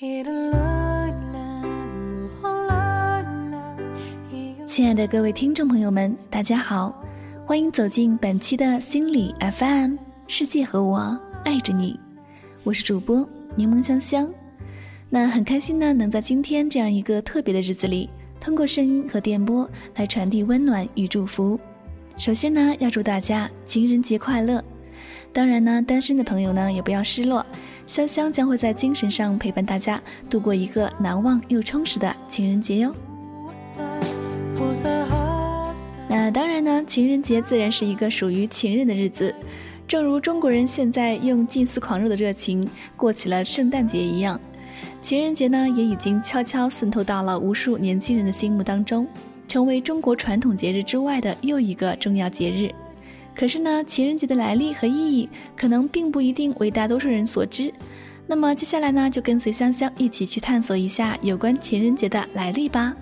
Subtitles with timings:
[0.00, 0.24] 亲
[4.86, 6.96] 爱的各位听众朋友们，大家好，
[7.44, 9.96] 欢迎走进本期的心理 FM，
[10.28, 11.98] 世界和我爱着你，
[12.62, 14.32] 我是主播柠檬香香。
[15.10, 18.08] 那很开心呢，能在今天这样一个特别的日子里，
[18.38, 21.58] 通过声音和电波来传递温暖与祝福。
[22.16, 24.62] 首先呢，要祝大家情人节快乐。
[25.32, 27.44] 当然呢，单身的朋友呢也不要失落，
[27.88, 32.94] 香香将会在精神上陪伴大家度过一个难忘又充实的情人节哟。
[36.06, 39.34] 那当然呢，情人节自然是一个属于情人的日子，
[39.86, 44.38] 正如中国人现在用近似狂热的热情过起了圣诞节一样。
[45.00, 49.06] 情人节呢，也已经悄悄渗透到了无数年轻人的心目当中，
[49.46, 52.70] 成为中国传统节日之外的又一个重要节日。
[53.38, 57.72] 可是呢，情人节的来历和意义可能并不一定为大多数人所知。
[58.26, 62.92] 那么接下来呢，就跟随香香一起去探索一下有关情人节的来历吧。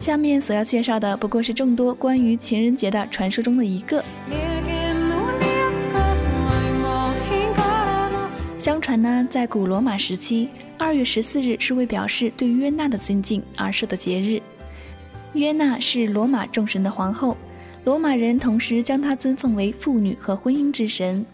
[0.00, 4.02] 下面所要介绍的不过是众多关于情人节的传说中的一个。
[8.56, 14.42] 相传呢，在古罗马时期，二月十四日是为表示对约娜的尊敬而设的节日。
[15.34, 17.36] 约娜是罗马众神的皇后，
[17.84, 21.24] 罗马人同时将她尊奉为妇女和婚姻之神。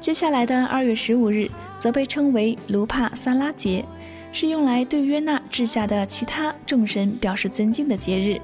[0.00, 3.84] 接下来的二月十五日则被称为卢帕萨拉节，
[4.32, 8.40] 是用来对约纳治下的其他众神表示尊敬的节日。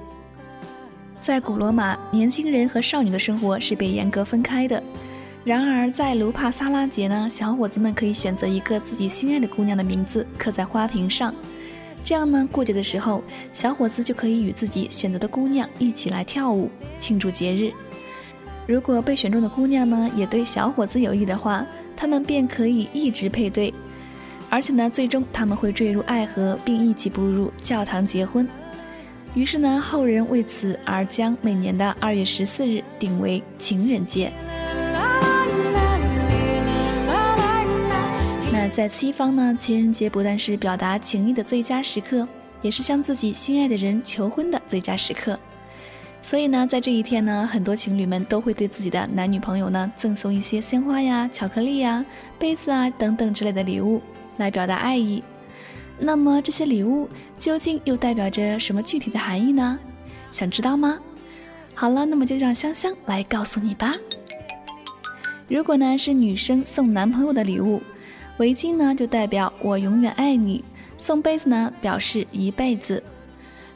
[1.20, 4.82] 在古罗马，年轻人和少女的生活是被严格分开的。
[5.44, 11.34] 然而，在卢帕萨拉节呢，小伙子们可以选择一个自己心爱的姑娘的名字刻在花瓶上，
[12.04, 17.70] 这样呢，过节的时候，小伙子就可以与自己选择的姑娘一起来跳舞庆祝节日。
[18.66, 23.72] 如果被选中的姑娘呢，也对小伙子有意的话，他们便可以一直配对，
[24.48, 28.48] 而且呢，最终他们会坠入爱河，并一起步入教堂结婚。
[29.34, 34.32] 于是呢，后人为此而将每年的二月十四日定为情人节。
[38.78, 42.24] 在西方呢，情人节不但是表达情谊的最佳时刻，
[42.62, 45.36] 也是向自己心爱的人求婚的最佳时刻。
[46.22, 52.04] 所以呢，在这一天呢，很多情侣们都会对自己的男女朋友呢赠送一些鲜花呀、巧克力呀、
[52.38, 54.00] 杯子啊等等之类的礼物，
[54.36, 55.24] 来表达爱意。
[55.98, 59.76] 那么这些礼物究竟又代表着什么具体的含义呢？
[60.30, 61.00] 想知道吗？
[61.74, 63.92] 好了，那么就让香香来告诉你吧。
[65.48, 67.82] 如果呢是女生送男朋友的礼物。
[68.38, 70.62] 围巾呢，就代表我永远爱你；
[70.96, 73.02] 送杯子呢，表示一辈子；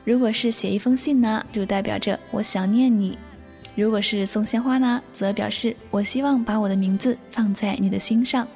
[0.05, 3.17] 如果是写一封信呢，就代表着我想念你；
[3.75, 8.47] 如果是送鲜花呢，则表示我希望把我的名字放在你的心上；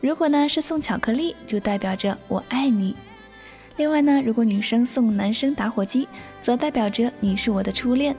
[0.00, 2.96] 如果呢是送巧克力，就代表着我爱你。
[3.76, 6.08] 另外呢，如果女生送男生打火机，
[6.42, 8.12] 则代表着你是我的初恋；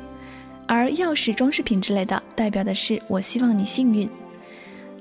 [0.66, 4.10] 而钥匙、装饰品之类的，代表的是我希望你幸运。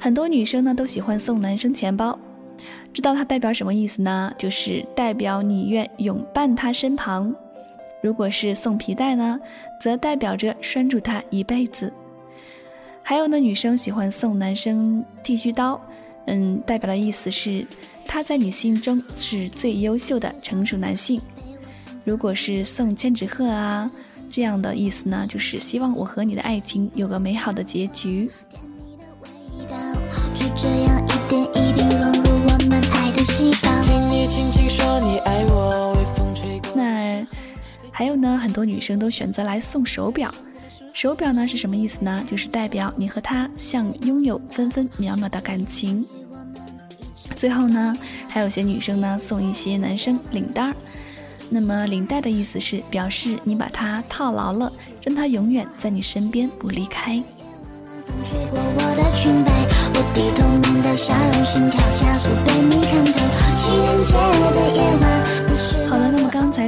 [0.00, 2.18] 很多女生呢都喜欢送男生钱包，
[2.92, 4.32] 知道它代表什么意思呢？
[4.38, 7.32] 就是代表你愿永伴他身旁。
[8.02, 9.38] 如果是送皮带呢，
[9.78, 11.92] 则代表着拴住他一辈子。
[13.02, 15.78] 还有呢，女生喜欢送男生剃须刀，
[16.26, 17.66] 嗯，代表的意思是
[18.06, 21.20] 他在你心中是最优秀的成熟男性。
[22.04, 23.90] 如果是送千纸鹤啊，
[24.30, 28.30] 这样的意思呢，就是希望我和你的爱情有个美好的结局。
[36.74, 37.24] 那
[37.90, 40.30] 还有呢，很多女生都选择来送手表。
[40.92, 42.22] 手表呢是什么意思呢？
[42.28, 46.04] 就是代表你和他像拥有分分秒秒的感情。
[47.36, 47.96] 最后呢，
[48.28, 50.74] 还有些女生呢送一些男生领带儿。
[51.48, 54.70] 那么领带的意思是表示你把它套牢了，
[55.02, 57.22] 让他永远在你身边不离开。
[60.32, 60.49] 好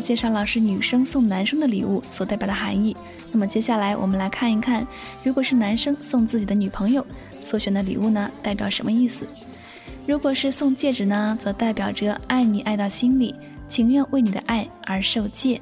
[0.02, 2.94] 介绍了是女生送男生的礼物所代表的含义，
[3.30, 4.86] 那么接下来我们来看一看，
[5.22, 7.06] 如果是男生送自己的女朋友
[7.40, 9.26] 所选的礼物呢，代表什么意思？
[10.06, 13.34] 如果是送戒指呢，则代表着爱你爱到心里，
[13.68, 15.60] 情愿为你的爱而受戒，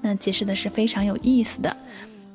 [0.00, 1.76] 那解释的是非常有意思的。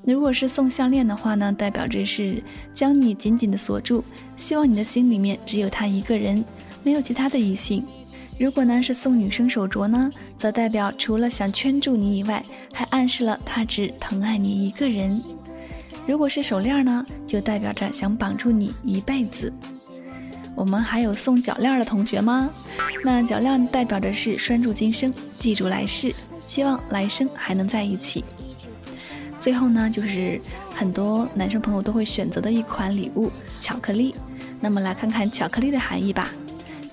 [0.03, 2.43] 那如果是送项链的话呢，代表着是
[2.73, 4.03] 将你紧紧的锁住，
[4.35, 6.43] 希望你的心里面只有他一个人，
[6.83, 7.83] 没有其他的异性。
[8.39, 12.41] 如果呢是送女生手镯呢，则代表除了想圈住你以外，
[12.73, 15.21] 还暗示了他只疼爱你一个人。
[16.07, 19.51] 如果是手链呢，就代表着想绑住你一辈子。
[20.55, 22.49] 我们还有送脚链的同学吗？
[23.03, 28.23] 那脚链代表着是拴住今生，记住来世，希望来生还能在一起。
[29.37, 30.39] 最后呢，就是
[30.73, 34.15] 很多男生朋友都会选择的一款礼物——巧克力。
[34.61, 36.29] 那么来看看巧克力的含义吧。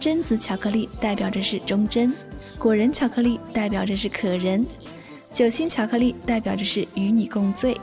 [0.06, 2.14] 榛子巧克力代表着是忠贞，
[2.60, 4.64] 果仁巧克力代表着是可人，
[5.34, 7.76] 酒心巧克力代表着是与你共醉，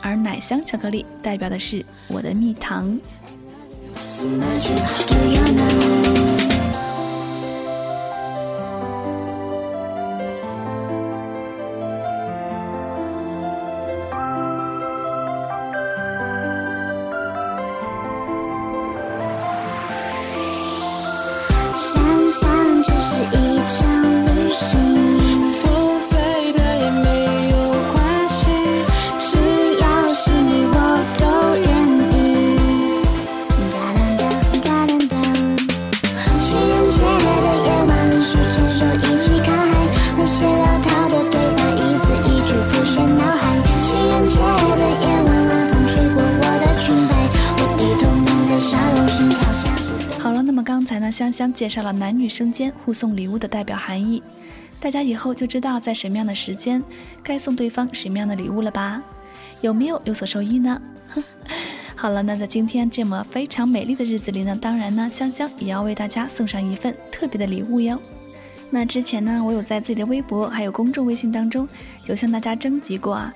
[0.00, 2.98] 而奶香巧克力代表的是我的蜜糖。
[51.58, 54.22] 介绍了男女生间互送礼物的代表含义，
[54.78, 56.80] 大家以后就知道在什么样的时间
[57.20, 59.02] 该送对方什么样的礼物了吧？
[59.60, 60.80] 有没有有所受益呢？
[61.96, 68.00] 好了，那在今天这么非常美丽的日子里呢，当然呢，香香也要为大家送上一份特别的礼物哟。
[68.70, 71.68] 那之前呢，我有在自己的微博还有公众微信当中
[72.06, 73.34] 有向大家征集过啊，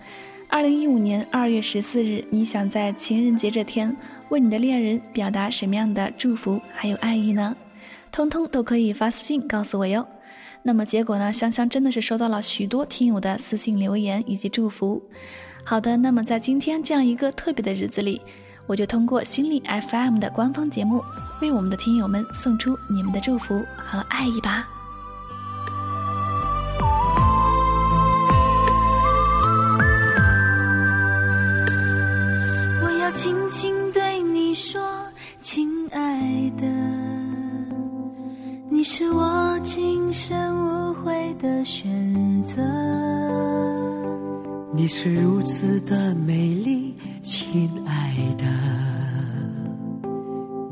[0.49, 3.97] 二零一五年二月十四日，你想在情人节这天
[4.29, 7.57] 为你的恋人表达什么样的祝福还有爱意呢？
[8.13, 10.07] 通通都可以发私信告诉我哟。
[10.63, 11.33] 那么结果呢？
[11.33, 15.03] 香香真的是收到了许多听友的私信留言以及祝福。
[15.65, 18.21] 好的，那么在今天这样一个特别的日子里，
[18.67, 21.03] 我就通过心理 FM 的官方节目，
[21.41, 24.69] 为我们的听友们送出你们的祝福和爱意吧。
[32.85, 34.81] 我要轻轻对你说，
[35.41, 36.72] 亲爱的。
[38.73, 42.63] 你是我今生无悔的选择。
[44.73, 48.47] 你是如此的美丽，亲爱的。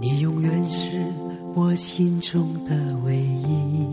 [0.00, 1.04] 你永远是
[1.54, 2.74] 我心中的
[3.04, 3.86] 唯一。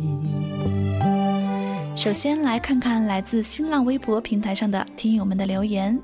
[1.94, 6.00] 首先来看看来自新浪微博平台上的听友们的留言。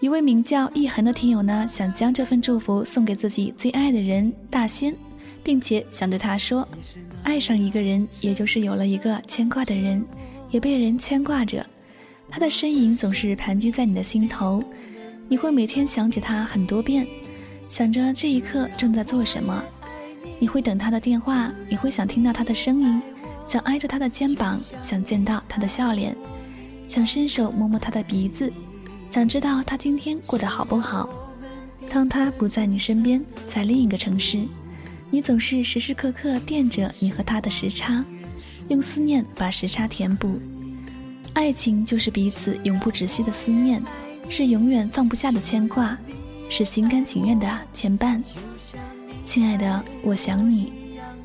[0.00, 4.92] 一位名叫一恒的听友呢，想将这份祝福送给自己最爱的人大仙。
[5.46, 6.66] 并且想对他说
[7.22, 10.04] ：“爱上一个人，也就是有了一个牵挂的人，
[10.50, 11.64] 也被人牵挂着。
[12.28, 14.60] 他的身影总是盘踞在你的心头，
[15.28, 17.06] 你会每天想起他很多遍，
[17.68, 19.62] 想着这一刻正在做什么。
[20.40, 23.00] 你会等他的电话，你会想听到他的声音，
[23.46, 26.16] 想挨着他的肩膀，想见到他的笑脸，
[26.88, 28.52] 想伸手摸摸他的鼻子，
[29.08, 31.08] 想知道他今天过得好不好。
[31.88, 34.40] 当他不在你身边，在另一个城市。”
[35.16, 38.04] 你总是时时刻刻惦着你和他的时差，
[38.68, 40.38] 用思念把时差填补。
[41.32, 43.82] 爱情就是彼此永不止息的思念，
[44.28, 45.96] 是永远放不下的牵挂，
[46.50, 48.22] 是心甘情愿的牵绊。
[49.24, 50.70] 亲爱的，我想你。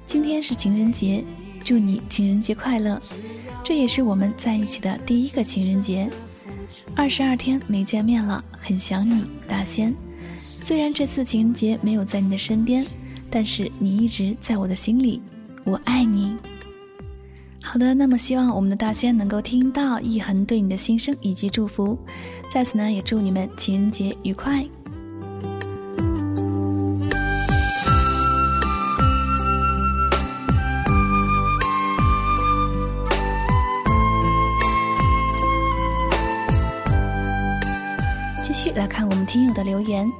[0.08, 1.22] 今天是情人节，
[1.62, 2.98] 祝你情人节快乐。
[3.62, 6.10] 这也是我们在一起的第一个情人节。
[6.96, 9.94] 二十二天没见面了，很想你，大仙。
[10.64, 12.86] 虽然这次情人节没有在你的身边。
[13.32, 15.22] 但是你一直在我的心里，
[15.64, 16.36] 我爱你。
[17.64, 21.98] 好的，那么希望我们的大仙能够听到一恒对你的心声以及祝福，
[22.52, 24.66] 在此呢也祝你们情人节愉快。
[38.44, 40.12] 继续来看我们听友的留言。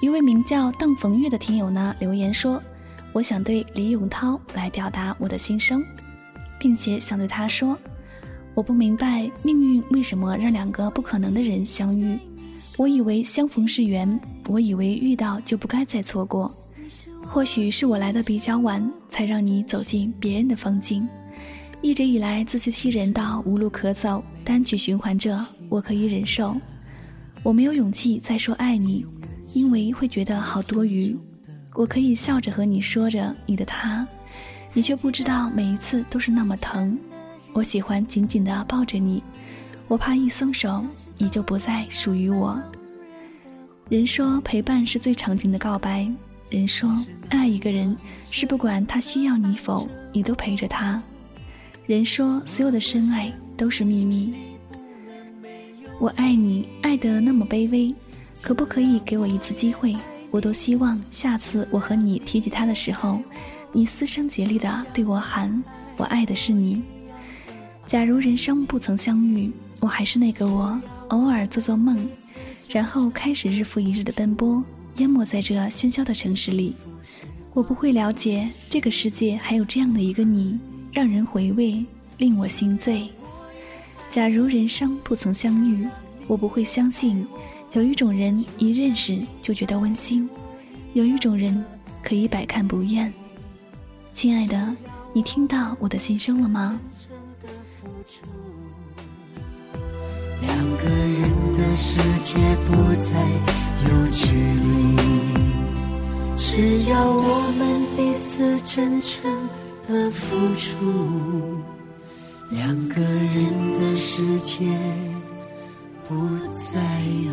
[0.00, 2.62] 一位名叫邓逢月的听友呢留言说
[3.12, 5.84] ：“我想对李永涛来表达我的心声，
[6.56, 7.76] 并且想对他说，
[8.54, 12.16] 我不明白命运为什么让两个不可能的人相遇。
[12.76, 16.48] 我以为相逢是缘，我以为遇到就不该再错过。
[17.26, 21.06] 或许是我来的比较晚，才让你走进别人的风景。
[21.82, 26.54] 一直以来自欺欺人到无路可走，单曲循环着，我可以忍受。
[27.42, 29.04] 我没有勇气再说爱你。”
[29.54, 31.16] 因为会觉得好多余，
[31.74, 34.06] 我可以笑着和你说着你的他，
[34.72, 36.98] 你却不知道每一次都是那么疼。
[37.52, 39.22] 我喜欢紧紧的抱着你，
[39.88, 40.84] 我怕一松手
[41.16, 42.60] 你就不再属于我。
[43.88, 46.06] 人说陪伴是最长情的告白，
[46.50, 46.90] 人说，
[47.30, 47.96] 爱一个人
[48.30, 51.02] 是不管他需要你否，你都陪着他。
[51.86, 54.34] 人说，所有的深爱都是秘密。
[55.98, 57.94] 我爱你，爱得那么卑微，
[58.42, 59.96] 可不可以给我一次机会？
[60.30, 63.20] 我都希望下次我和你提起他的时候，
[63.72, 65.62] 你嘶声竭力的对我喊
[65.96, 66.82] ：“我爱的是你。”
[67.86, 70.78] 假如人生不曾相遇，我还是那个我，
[71.08, 71.96] 偶尔做做梦，
[72.70, 74.62] 然后开始日复一日的奔波，
[74.98, 76.74] 淹没在这喧嚣的城市里。
[77.54, 80.58] 我不会了解这个世界还有这样的一个你，
[80.92, 81.82] 让人回味，
[82.18, 83.08] 令我心醉。
[84.10, 85.88] 假如人生不曾相遇，
[86.26, 87.26] 我不会相信
[87.72, 90.28] 有一种人一认识就觉得温馨，
[90.94, 91.64] 有一种人
[92.02, 93.12] 可以百看不厌。
[94.14, 94.74] 亲爱的，
[95.12, 96.80] 你听到我的心声了吗？
[100.40, 103.20] 两个人的世界不再
[103.84, 104.96] 有距离，
[106.36, 109.30] 只要我们彼此真诚
[109.86, 111.58] 的付出，
[112.50, 114.64] 两个人的世界
[116.08, 116.14] 不
[116.50, 116.80] 再
[117.26, 117.32] 有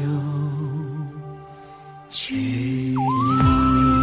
[2.10, 2.36] 距
[2.94, 3.95] 离。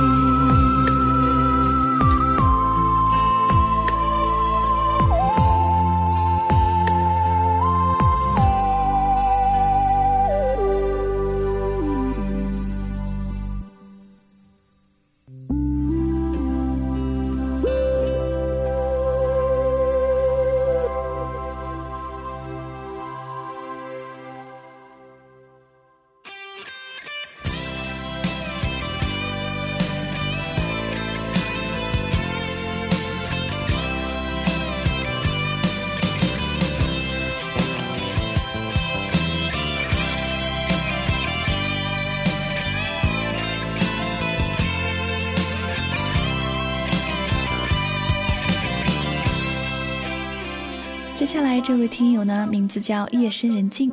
[51.33, 53.91] 接下来这位听友呢，名字叫夜深人静，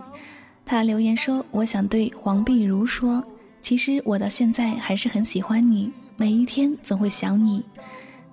[0.66, 3.24] 他留言说：“我想对黄碧如说，
[3.62, 7.64] 其实我到现在还是很喜欢你，每一天总会想你，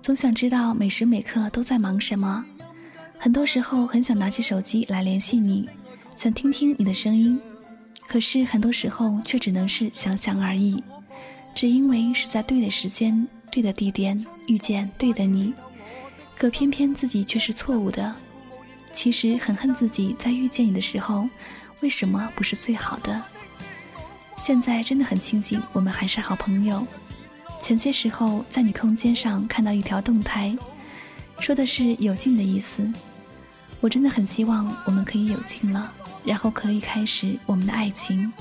[0.01, 2.43] 总想知道每时每刻都在忙什么。
[3.17, 5.69] 很多时候很想拿起手机来联系你，
[6.13, 7.39] 想听听你的声音，
[8.09, 10.83] 可是很多时候却只能是想想而已，
[11.55, 15.53] 只因为是在对的时间、对的地点遇见对的你，
[16.35, 18.13] 可偏偏自己却是错误的。”
[18.93, 21.29] 其实很恨自己在遇见你的时候，
[21.81, 23.21] 为什么不是最好的？
[24.37, 26.85] 现在真的很庆幸我们还是好朋友。
[27.59, 30.55] 前些时候在你空间上看到一条动态，
[31.39, 32.87] 说的是有劲的意思。
[33.79, 38.31] 我真的很希望我们可以有劲了，然后可以开始我们的爱情。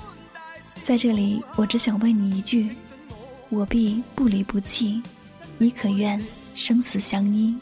[0.82, 2.70] 在这里，我只想问你一句：
[3.48, 5.02] 我必不离不弃，
[5.58, 6.22] 你可愿
[6.54, 7.54] 生死相依？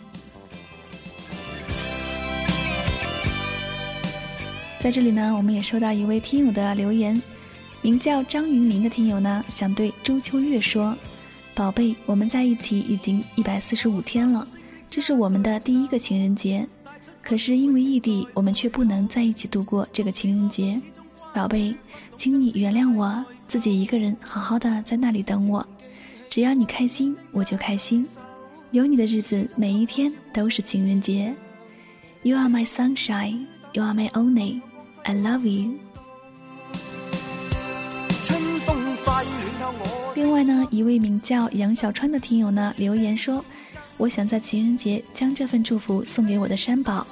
[4.84, 7.18] 在这里呢，我们也收到一位听友的留言，
[7.80, 10.94] 名叫张云明的听友呢，想对朱秋月说
[11.56, 14.46] ：“宝贝，我们在一起已经一百四十五天了，
[14.90, 16.68] 这是我们的第一个情人节，
[17.22, 20.78] 可是因为异地，我们却不能在一起度过这个情人节。
[21.32, 21.74] 宝贝，
[22.18, 25.66] 请你原谅我，自己一个人好好的在那里等我，
[26.28, 28.06] 只要你开心，我就开心，
[28.72, 31.34] 有你的日子，每一天都是情人节。
[32.22, 34.60] You are my sunshine, you are my only。”
[35.04, 35.74] I love you。
[40.14, 43.44] 另外呢，一位名叫杨小川的听友呢留言说
[43.98, 47.06] ：“我想在情人节将这份祝福送给我的山宝，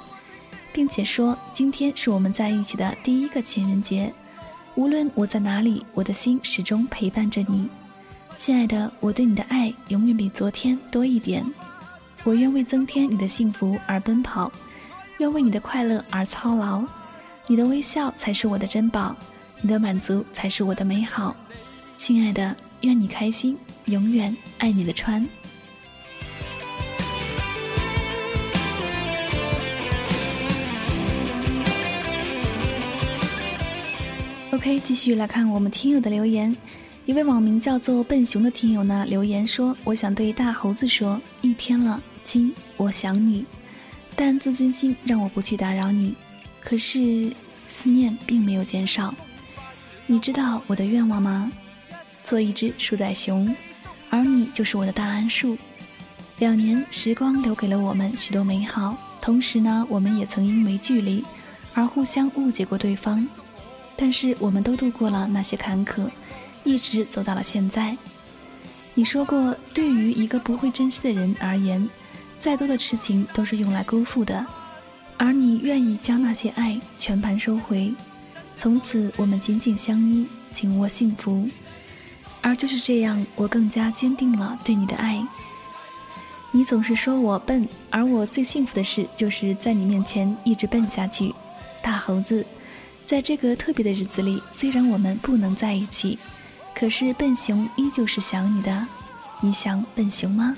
[0.71, 4.11] 并且说今天是我们在一起的第一个情人节。
[4.73, 7.69] 无论我在哪里，我的心始终陪伴着你，
[8.39, 11.45] 亲爱的，我对你的爱永远比昨天多一点。
[12.23, 14.51] 我愿为增添你的幸福而奔跑，
[15.19, 16.83] 愿为你的快乐而操劳。”
[17.45, 19.13] 你的微笑才是我的珍宝，
[19.61, 21.35] 你的满足才是我的美好，
[21.97, 25.27] 亲爱的，愿你开心，永远爱你的川。
[34.53, 36.55] OK，继续来看我们听友的留言，
[37.05, 43.45] 一位网名叫做笨熊的听友呢留言说：“我想对大猴子说，一天了，亲，我想你，
[44.15, 46.15] 但自尊心让我不去打扰你。”
[46.63, 47.31] 可是，
[47.67, 49.13] 思念并没有减少。
[50.05, 51.51] 你知道我的愿望吗？
[52.23, 53.53] 做一只树袋熊，
[54.09, 55.57] 而你就是我的大桉树。
[56.39, 61.23] 两年时光留给了我们许多美好，同时呢，我们也曾因为距离
[61.73, 63.27] 而互相误解过对方。
[63.95, 66.09] 但是，我们都度过了那些坎坷，
[66.63, 67.95] 一直走到了现在。
[68.95, 71.87] 你说过，对于一个不会珍惜的人而言，
[72.39, 74.45] 再多的痴情都是用来辜负的，
[75.23, 77.93] 而你愿意将那些爱全盘收回，
[78.57, 81.47] 从此我们紧紧相依，紧握幸福。
[82.41, 85.25] 而就是这样，我更加坚定了对你的爱。
[86.51, 91.33] 你总是说我笨，而我最幸福的事就是在你面前一直笨下去。
[91.81, 92.45] 大猴子，
[93.05, 96.19] 在这个特别的日子里，虽然我们不能在一起，
[96.75, 98.85] 可是笨熊依旧是想你的。
[99.39, 100.57] 你想笨熊吗？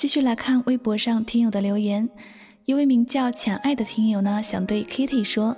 [0.00, 2.08] 继续来看微博上听友的留言，
[2.64, 5.54] 一位名叫浅爱的听友呢，想对 Kitty 说：“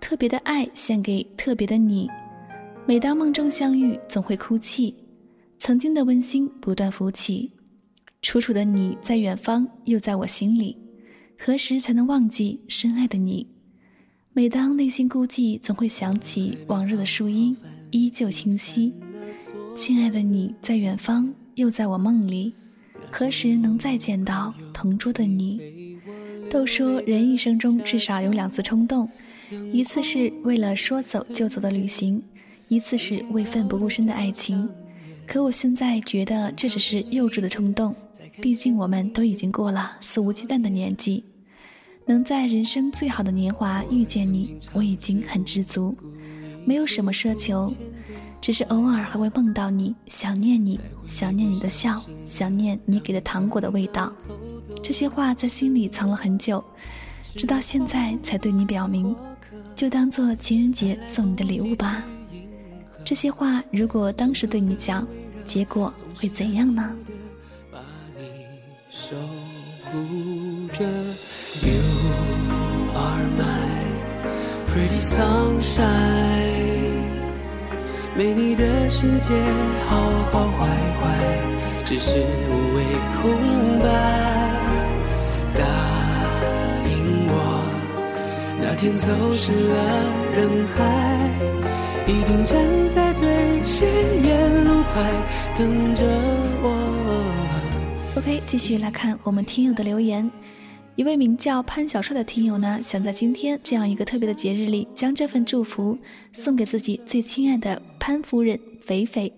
[0.00, 2.08] 特别的爱献给特别的你。
[2.86, 4.96] 每当梦中相遇，总会哭泣。
[5.58, 7.52] 曾经的温馨不断浮起，
[8.22, 10.74] 楚楚的你在远方，又在我心里。
[11.38, 13.46] 何时才能忘记深爱的你？
[14.32, 17.54] 每当内心孤寂，总会想起往日的树荫，
[17.90, 18.90] 依旧清晰。
[19.74, 22.54] 亲爱的你在远方，又在我梦里。”
[23.12, 25.60] 何时能再见到同桌的你？
[26.50, 29.06] 都说人一生中至少有两次冲动，
[29.70, 32.22] 一次是为了说走就走的旅行，
[32.68, 34.66] 一次是为奋不顾身的爱情。
[35.26, 37.94] 可我现在觉得这只是幼稚的冲动，
[38.40, 41.22] 毕竟我们都已经过了肆无忌惮的年纪，
[42.06, 45.94] 能在人生最好的年华遇见你，我已经很知足，
[46.64, 47.70] 没有什么奢求。
[48.42, 54.12] 只是偶尔还会梦到你，想念你，想念你的笑，想念你给的糖果的味道。
[54.82, 56.62] 这些话在心里藏了很久，
[57.36, 59.14] 直到现在才对你表明，
[59.76, 62.02] 就当做情人节送你的礼物吧。
[63.04, 65.06] 这些话如果当时对你讲，
[65.44, 66.92] 结果会怎样呢？
[78.14, 79.30] 没你的世界，
[79.88, 80.66] 好好坏
[81.00, 81.02] 坏，
[81.82, 82.10] 只是
[82.50, 82.84] 无谓
[83.20, 83.88] 空白。
[85.54, 85.60] 答
[86.84, 86.92] 应
[87.28, 87.34] 我，
[88.60, 89.74] 那天走失了
[90.36, 90.38] 人
[90.76, 90.78] 海，
[92.06, 92.58] 一定站
[92.90, 93.88] 在最显
[94.22, 95.10] 眼路牌
[95.56, 96.04] 等着
[96.62, 96.66] 我。
[98.16, 100.30] OK，继续来看我们听友的留言。
[100.94, 105.96] 一位名叫潘小帅的听友呢，想在今天这样一个特别的节日里，将这份祝福
[106.34, 109.32] 送给自己最亲爱的潘夫人肥肥，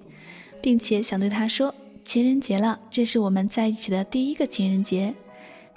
[0.61, 1.73] 并且想对她说：
[2.05, 5.15] 情人节了，这是我们在一起的第一个情人节，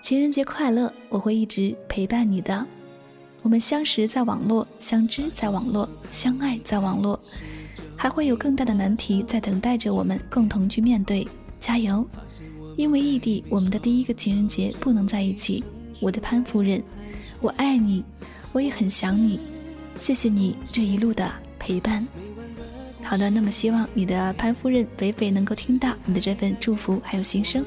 [0.02, 0.92] 情人节快乐！
[1.10, 2.66] 我会一直陪伴你的。
[3.44, 7.20] 我们相识在网络，相知在网络，相爱在网络，
[7.96, 11.28] 还会有更大的难题在等待着我们共同去面对。
[11.60, 12.08] 加油！
[12.78, 15.64] 因为异地，我们的第一个情人节不能在一起。
[16.00, 16.82] 我的潘夫人，
[17.42, 18.04] 我爱你，
[18.54, 19.40] 我也很想你。
[19.96, 22.08] 谢谢你这一路的陪伴。
[23.04, 27.66] 好的，那么希望你的潘夫人肥肥能够听到你的这份祝福还有心声。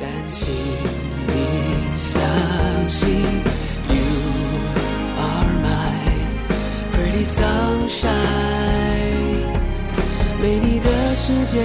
[0.00, 0.48] 但请
[1.26, 1.34] 你
[1.98, 3.08] 相信
[3.88, 4.04] ，You
[5.18, 5.90] are my
[6.92, 8.06] pretty sunshine。
[10.40, 11.64] 没你的世界，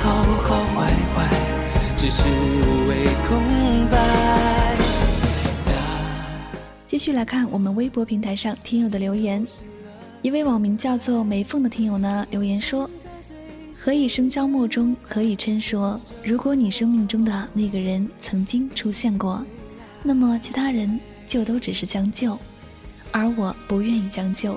[0.00, 1.28] 好好坏坏。
[1.98, 3.42] 只是无谓空
[3.90, 4.76] 白。
[6.86, 9.44] 继续来看我们微博平台上听友的留言，
[10.22, 12.88] 一位网名叫做梅凤的听友呢留言说
[13.76, 19.44] ：“何以笙箫默中何以琛说，如果你生命中的那个人曾经出现过，
[20.04, 22.38] 那么其他人就都只是将就，
[23.10, 24.56] 而我不愿意将就。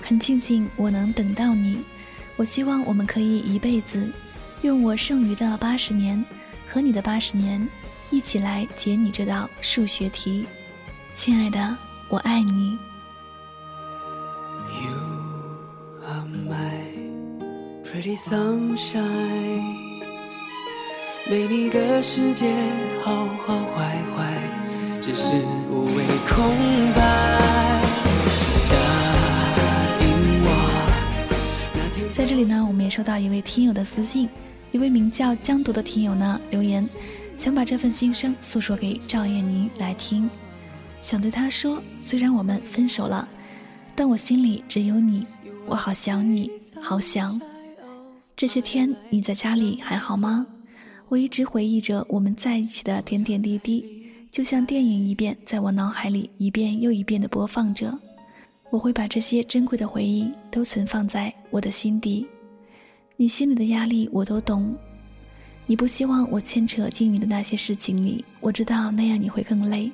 [0.00, 1.80] 很庆幸我能等到你，
[2.36, 4.08] 我希望我们可以一辈子。”
[4.62, 6.24] 用我剩余的八十年
[6.66, 7.68] 和你的八十年，
[8.10, 10.46] 一起来解你这道数学题，
[11.14, 11.76] 亲爱的，
[12.08, 12.78] 我爱你。
[14.80, 14.96] You
[16.08, 16.80] are my
[17.84, 19.62] pretty sunshine，
[21.30, 22.50] 没你的世界
[23.02, 24.40] 好好坏坏，
[25.00, 25.32] 只是
[25.70, 27.45] 无谓空白。
[32.16, 34.26] 在这里呢，我们也收到一位听友的私信。
[34.72, 36.82] 一位名叫江读的听友呢留言，
[37.36, 40.26] 想把这份心声诉说给赵燕妮来听，
[41.02, 43.28] 想对她说：虽然我们分手了，
[43.94, 45.26] 但我心里只有你，
[45.66, 46.50] 我好想你，
[46.80, 47.38] 好想。
[48.34, 50.46] 这些天你在家里还好吗？
[51.10, 53.84] 我一直回忆着我们在一起的点点滴滴，
[54.30, 57.98] 就像电影一遍，在我脑海里一遍又一遍地播放着。
[58.70, 62.26] 我会把这些珍贵的回忆都存放在我的心底。
[63.16, 64.74] 你心里的压力我都懂，
[65.66, 69.90] 你不希望我牵扯进你的那些事情里，我知道那样你会更累。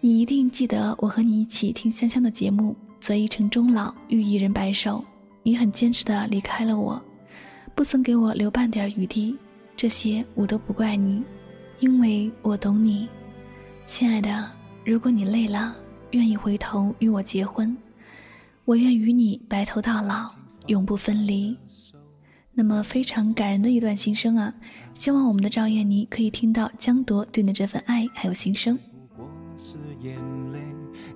[0.00, 5.04] 你一定记得我和你一起听香香的节目，择一城终老，遇一人白首。
[5.42, 7.02] 你很坚持的离开了我，
[7.74, 9.36] 不曾给我留半点余地。
[9.76, 11.22] 这些我都不怪你，
[11.78, 13.08] 因为我懂你，
[13.86, 14.50] 亲爱的。
[14.84, 15.74] 如果你累了，
[16.12, 17.76] 愿意回头与我结婚，
[18.64, 20.30] 我愿与你白头到老。
[20.66, 21.56] 永不分离。
[22.52, 24.52] 那么非常感人的一段心声啊！
[24.92, 28.78] 希望我们的赵燕妮可以听到江铎对你的这份爱还有心声。
[29.16, 30.14] 不过是眼
[30.52, 30.60] 泪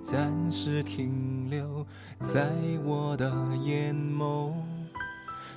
[0.02, 1.86] 暂时停留
[2.20, 2.50] 在
[2.84, 3.30] 我的
[3.62, 4.52] 眼眸，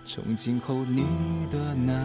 [0.04, 1.04] 从今后你
[1.50, 2.04] 的难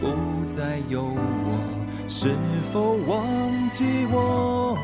[0.00, 2.34] 过不再有我，是
[2.72, 4.76] 否忘记我？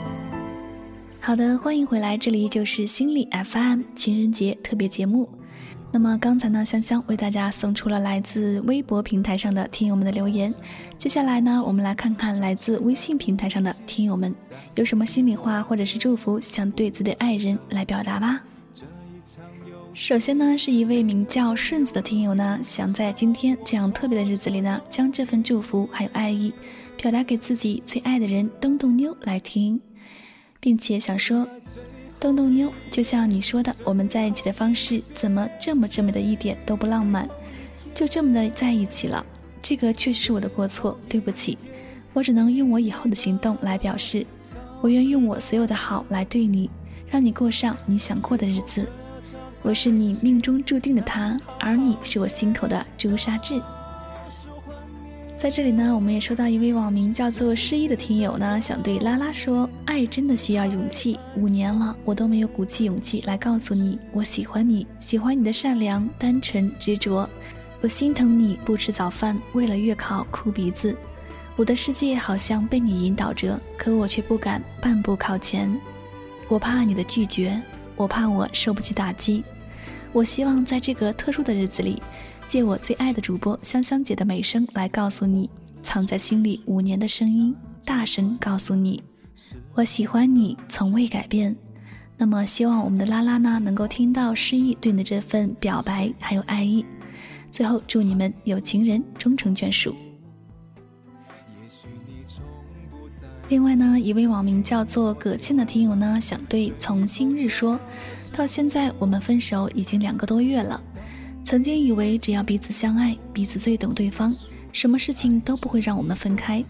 [1.29, 5.29] 好的，欢迎回来，这里就是心理 FM 情人节特别节目。
[5.93, 10.51] 那么刚才呢，香香为大家送出了来自微博平台上的听友们的留言。
[10.97, 14.35] 接下来呢，我们来看看来自微信平台上的听友们
[14.75, 18.41] 有什么心里话或者是祝福想对自己的爱人来表达吧。
[19.93, 26.51] 首先呢，是一位名叫顺子的听友呢，想在今天这样特别的日子里呢，将这份祝福还有爱意
[26.97, 29.79] 表达给自己最爱的人东东妞来听，
[30.61, 31.47] 并且想说。
[32.21, 37.29] 洞洞妞，就像你说的，我们在一起的方式怎么这么这么的一点都不浪漫，
[37.95, 39.25] 就这么的在一起了，
[39.61, 41.57] 这个确实是我的过错，对不起，
[42.13, 44.27] 我只能用我以后的行动来表示，
[44.81, 46.69] 我愿用我所有的好来对你，
[47.09, 48.91] 让你过上你想过的日子，
[49.63, 53.63] 我是你命中注定的他，而你是我心口的朱砂痣。
[55.39, 61.17] 在这里呢，我们也收到一位网名叫做失忆的听友呢，想对拉拉说：爱真的需要勇气。
[61.37, 67.31] 五年了，我都没有鼓起勇气来告诉你，我喜欢你，喜欢你的善良、单纯、执着。
[67.81, 70.93] 我心疼你不吃早饭，为了月考哭鼻子。
[71.55, 75.73] 我的世界好像被你引导着，可我却不敢半步靠前。
[76.49, 77.63] 我怕你的拒绝，
[77.95, 79.45] 我怕我受不起打击。
[80.13, 82.03] 我希望在这个特殊的日子里。
[82.49, 85.51] 借我最爱的主播香香姐的美声来告诉你，
[85.83, 89.03] 藏在心里五年的声音，大声告诉你，
[89.75, 91.55] 我喜欢你，从未改变。
[92.17, 96.85] 那么，希望我们的拉拉呢，能够听到诗意对你的这份表白还有爱意。
[97.51, 99.95] 最后，祝你们有情人终成眷属。
[103.51, 107.79] 另外呢，一位网名叫做葛倩的听友呢，想对从新日说，
[108.33, 110.83] 到现在我们分手已经两个多月了。
[111.45, 114.35] 曾经以为只要彼此相爱，彼此最懂对方，
[114.73, 116.63] 什么事情都不会让我们分开。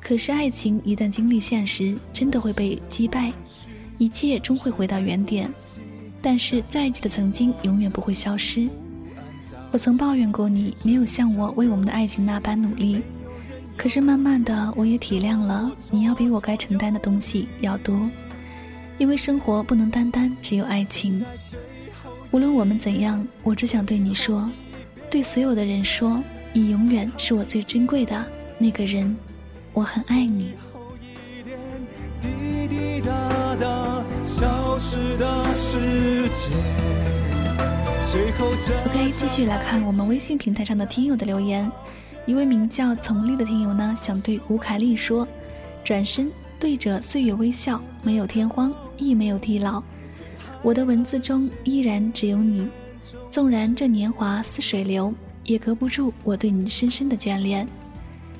[0.00, 3.32] 可是爱情一旦经历现实，真的会被击败，
[3.98, 5.50] 一切终会回到原点。
[6.22, 8.68] 但是在一起的曾经永远不会消失。
[9.70, 13.00] 我曾抱怨过你没有像我为我们的爱情那般努力，
[13.76, 17.98] 可是慢慢的我也体谅了，你要比我该承担的东西要多，
[18.98, 21.24] 因为生活不能单单只有爱情。
[22.32, 24.48] 无论我们怎样，我只想对你说，
[25.10, 28.24] 对所有的人说，你永远是我最珍贵的
[28.56, 29.16] 那个人，
[29.72, 30.52] 我很爱你。
[38.86, 41.70] OK，继续来看我们微信平台上的听友的留言。
[42.26, 45.26] 一位名叫丛丽的听友呢，想对吴凯丽说：
[45.82, 49.82] 转身对着岁月微笑，没有天荒，亦没有地老。
[50.62, 52.68] 我的文字中依然只有你，
[53.30, 55.12] 纵然这年华似水流，
[55.44, 57.66] 也隔不住我对你深深的眷恋。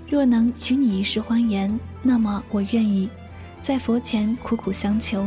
[0.09, 3.09] 若能许你一世欢颜，那么我愿意
[3.63, 5.23] 在佛前苦苦相求；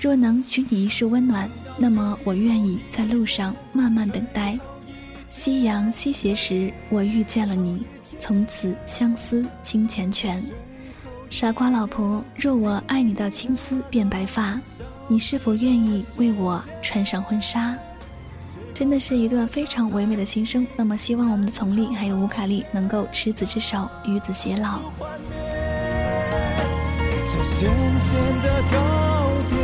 [0.00, 4.58] 若能许你一世温暖，那么我愿意在路上慢慢等待。
[5.28, 7.82] 夕阳西斜时，我遇见了你，
[8.18, 10.42] 从此相思倾缱绻。
[11.32, 14.60] 傻瓜老婆，若我爱你到青丝变白发。
[15.08, 17.74] 你是否愿意为我穿上婚纱？
[18.74, 20.66] 真的是一段非常唯美的心声。
[20.76, 24.78] 那么，希望我们的丛丽还有吴凯丽能够执子之手，与子偕老。
[27.24, 28.78] 这咸咸的告
[29.48, 29.56] 别，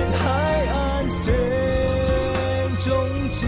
[0.00, 1.32] 沿海岸线
[2.78, 2.92] 终
[3.30, 3.46] 结。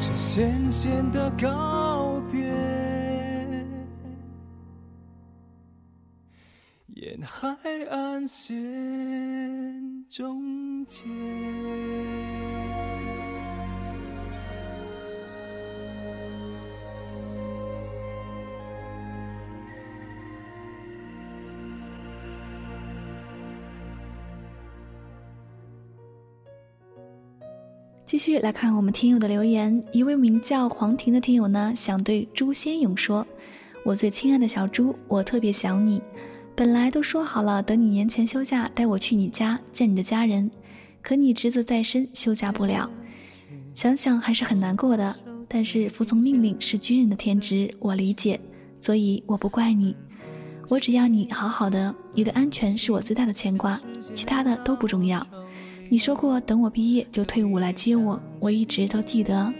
[0.00, 1.83] 这咸咸的告
[7.24, 7.56] 海
[7.90, 8.54] 岸线
[10.10, 11.08] 中间。
[28.04, 33.26] 继续来看我们听友的留言，一位名叫黄婷的听友呢，想对朱先勇说
[33.82, 36.02] ：“我最亲爱的小朱，我特别想你。
[36.56, 40.48] 本来都说好了，等你年前休假带我去你家见你的家人，
[41.02, 42.88] 可你职责在身，休假不了。
[43.72, 45.14] 想想还是很难过的。
[45.48, 48.40] 但是服从命令是军人的天职，我理解，
[48.80, 49.94] 所以我不怪你。
[50.68, 53.80] 我只要你好好的，你的安全是我最大的牵挂，
[54.14, 55.24] 其他的都不重要。”
[55.90, 59.52] 你说过等我毕业就退伍来接我，我一直都记得。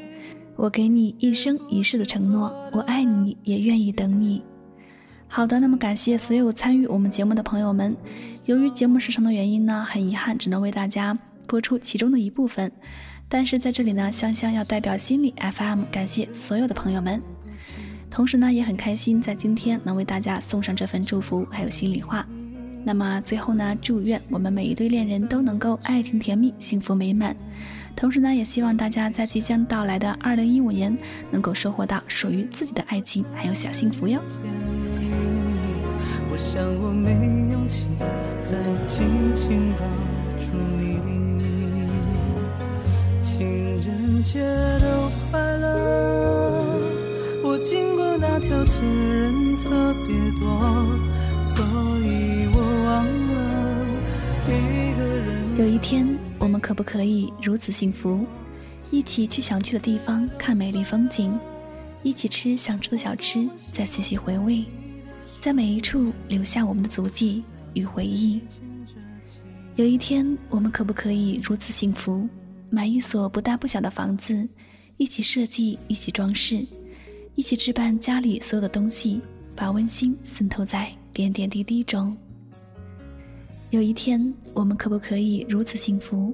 [0.57, 4.43] 我给你一生一世的承诺，我爱你，也愿意等你。
[5.29, 7.97] 好的，那么感谢所有参与我们节目的朋友们。
[8.45, 12.71] 由于节目时长的原因呢，很遗憾只能为大家播出其中的一部分。
[13.29, 17.21] 但是在这里呢，香香要代表心理 FM 感谢所有的朋友们，
[18.11, 22.25] 同时呢，也很开心在今天能为大家送上这份祝福还有心里话。
[22.85, 27.35] 那么最后呢，祝愿我们每一对恋人都能够爱情甜蜜、幸福美满。
[27.97, 30.97] 同时呢，也希望大家在即将到来的二零一五年，
[31.31, 34.21] 能够收获到属于自己的爱情，还有小幸福哟。
[36.31, 37.13] 我想我没
[37.53, 37.87] 勇气
[38.41, 39.87] 再紧紧抱
[40.39, 40.47] 住
[40.79, 40.99] 你，
[43.23, 43.47] 情
[43.81, 44.41] 人节
[44.81, 45.65] 都快乐。
[47.45, 50.45] 我经过那条街，人特别多。
[51.45, 51.63] 所
[52.01, 53.35] 以我忘了
[54.49, 54.51] 一
[54.97, 55.57] 个人。
[55.57, 56.14] 有一天，
[56.45, 58.27] 我们可不可以如此幸福，
[58.91, 61.33] 一起去想去的地方看美丽风景，
[62.03, 64.63] 一起吃想吃的小吃，再细细回味，
[65.41, 68.43] 在每一处留下我们的足迹与回忆。
[69.77, 72.29] 有一天，我们可不可以如此幸福，
[72.69, 74.47] 买一所不大不小的房子，
[74.99, 76.63] 一起设计，一起装饰，
[77.37, 79.19] 一起置办家里所有的东西，
[79.57, 80.93] 把温馨渗透在。
[81.15, 82.15] 点点滴滴中，
[83.75, 86.33] 有一天，我们可不可以如此幸福？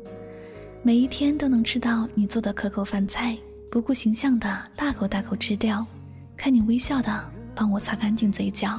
[0.83, 3.35] 每一天都能吃到你做的可口饭菜，
[3.71, 5.83] 不顾形象的大口大口吃掉，
[6.37, 7.25] 看你微笑的
[7.55, 8.79] 帮我擦干净嘴角。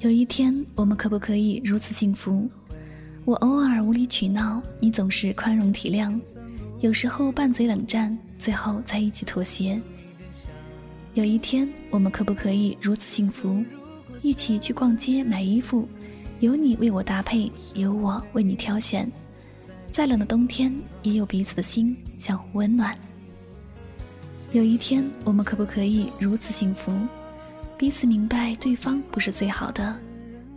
[0.00, 2.50] 有一天，我们可不可以如此幸福？
[3.24, 6.18] 我偶尔无理取闹，你总是宽容体谅，
[6.80, 9.80] 有时候拌嘴冷战，最后在一起妥协。
[11.14, 13.64] 有一天，我们可不可以如此幸福？
[14.20, 15.88] 一起去逛街买衣服，
[16.40, 19.10] 有你为我搭配，有我为你挑选。
[19.90, 22.94] 再冷的冬天，也有彼此的心相互温暖。
[24.52, 26.92] 有一天，我们可不可以如此幸福？
[27.78, 29.96] 彼此明白对方不是最好的，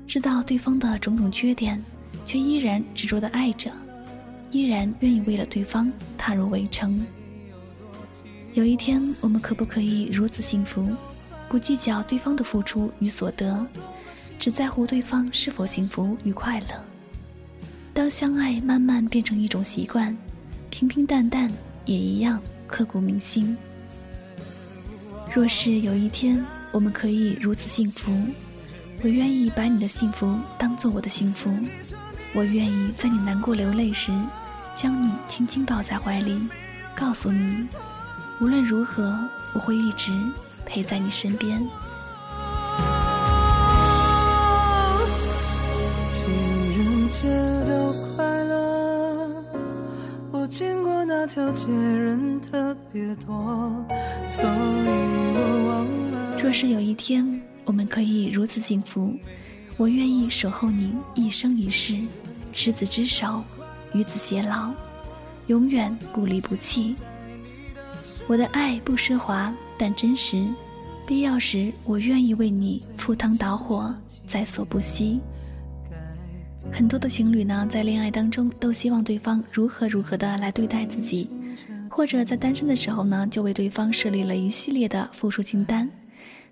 [0.06, 1.82] 知道对方的种种缺点，
[2.26, 3.72] 却依然执着的爱着，
[4.52, 7.06] 依然愿意为了对方踏入围城。
[8.54, 10.86] 有一天，我们可不可以如此幸福？
[11.48, 13.66] 不计较对方的付出与所得，
[14.38, 16.84] 只在乎对方是否幸福与快乐。
[17.94, 20.16] 当相爱慢慢变成一种习惯，
[20.70, 21.52] 平平淡淡
[21.86, 23.58] 也一样刻骨铭心。
[25.34, 28.12] 若是有一天我们可以如此幸福，
[29.02, 31.54] 我愿意把你的幸福当做我的幸福。
[32.34, 34.12] 我愿意在你难过流泪时，
[34.76, 36.40] 将你轻轻抱在怀里，
[36.96, 37.68] 告诉你，
[38.40, 39.18] 无论如何，
[39.54, 40.12] 我会一直。
[40.72, 41.60] 陪在你身边。
[51.72, 53.72] 人特别多，
[54.28, 54.50] 所以
[55.36, 56.42] 我忘了。
[56.42, 59.14] 若是有一天我们可以如此幸福，
[59.78, 61.98] 我愿意守候你一生一世，
[62.52, 63.44] 执子之手，
[63.94, 64.72] 与子偕老，
[65.48, 66.96] 永远不离不弃。
[68.28, 69.54] 我的爱不奢华。
[69.82, 70.46] 但真实，
[71.08, 73.96] 必要时我愿意为你赴汤蹈火，
[74.28, 75.22] 在所不惜。
[76.70, 81.30] 很多的情侣呢，在恋爱当中都希望对方如何如何的来对待自己，
[81.90, 85.90] 或者在单身的时候呢，就为对方设立了一系列的付出清单。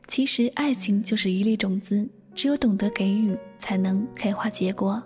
[0.08, 5.02] 其实，爱情就是一粒种子，只有懂得给予，才能开花结果。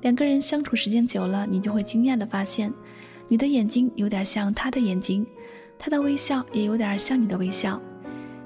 [0.00, 2.72] 两个人相处时间久了，你就会惊讶的发现，
[3.28, 5.26] 你的眼睛有点像他的眼睛。
[5.78, 7.80] 他的微笑也有点像你的微笑，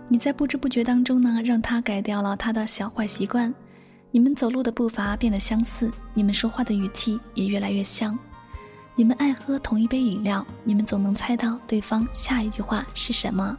[0.08, 3.54] 你在不知不觉当中呢，让他改掉了他的小坏习惯，
[4.10, 8.18] 你们走路的步伐变得相似，你们说话的语气也越来越像，
[8.94, 13.56] 你们爱喝同一杯饮料，你们总能猜到对方下一句话是什么。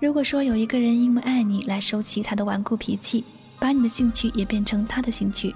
[0.00, 3.24] 如果说有一个人因为爱你来收起他的顽固脾气，
[3.58, 5.54] 把你的兴趣也变成他的兴趣，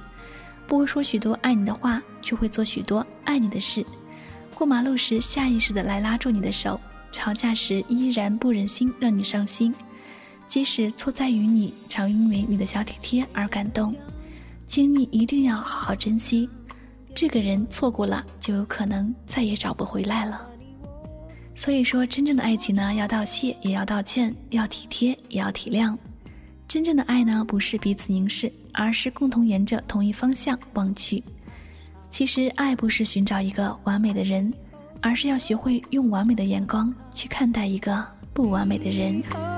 [0.68, 3.84] 不会说许多爱你的话，却会做许多爱你的事。
[4.54, 9.74] 过马路时下意识的来拉住你的手，吵架时依然不忍心让你伤心。
[10.46, 13.94] 即使错在于你，常因为你的小体贴而感动，
[14.68, 16.48] 请你一定要好好珍惜。
[17.14, 20.46] 这个人错过了，就有可能再也找不回来了。
[21.54, 25.96] 所以说，真正的爱情呢，要道谢也要道歉，要体贴也要体谅。
[26.68, 31.22] 真正的爱呢，不是彼此凝视，而是共同沿着同一方向望去。
[32.10, 34.52] 其实，爱不是寻找一个完美的人，
[35.00, 39.57] 而是要学会用完美的眼光去看待一个不完美的人。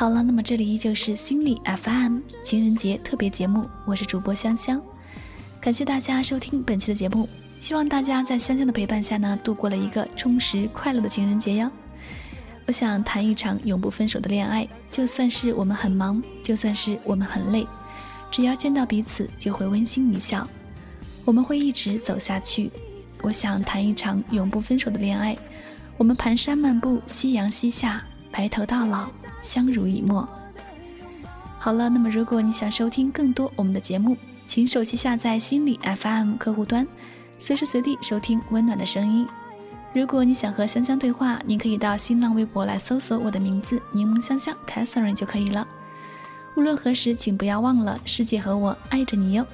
[0.00, 4.80] 好了，那么这里依旧是心理 FM 情人节特别节目，我是主播香香，
[5.60, 11.70] 感谢大家收听本期的节目，希望大家在香香的陪伴下呢，度过了一个充实快乐的情人节哟。
[12.66, 17.66] 我想谈一场永不分手的恋爱，就算是我们很忙，就算是我们很累，
[18.30, 20.48] 只要见到彼此就会温馨一笑，
[21.26, 22.70] 我们会一直走下去。
[23.20, 25.36] 我想谈一场永不分手的恋爱，
[25.98, 29.06] 我们蹒跚漫步，夕阳西下，白头到老。
[29.40, 30.28] 相濡以沫。
[31.58, 36.86] 好了，那么如果你想收听更多我们的节目，请手机下载心理 FM 客户端，
[37.38, 39.26] 随时随地收听温暖的声音。
[39.92, 45.66] 如果你想和香香对话，您可以到新浪微博来搜索我的名字“柠檬香香 Catherine” 就可以了。
[46.56, 49.46] 无论何时，请不要忘了，世界和我爱着你哟。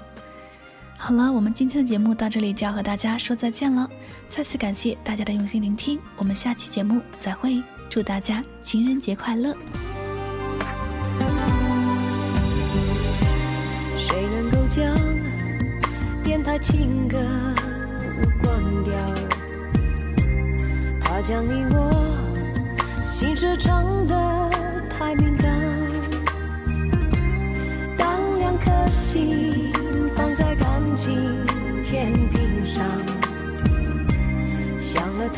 [0.98, 3.88] 好了，我们今天的节目到这里就要和大家说再见了。
[4.28, 7.62] 再次感谢大家的用心聆听，我们下期节目再会。
[7.88, 9.56] 祝大家情人节快乐。
[13.96, 14.94] 谁能够将
[16.22, 17.18] 电台情歌
[18.42, 18.92] 关掉？
[21.00, 24.50] 他将你我心事唱得
[24.90, 25.50] 太敏感。
[27.96, 29.72] 当两颗心
[30.14, 31.14] 放在感情
[31.82, 32.84] 天平上，
[34.78, 35.30] 想了。